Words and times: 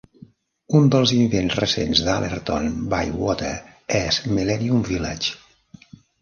Un 0.77 0.87
dels 0.93 1.11
invents 1.17 1.57
recents 1.59 2.01
d'Allerton 2.07 2.71
Bywater 2.95 3.53
és 4.01 4.19
Millennium 4.33 4.83
Village 4.89 5.87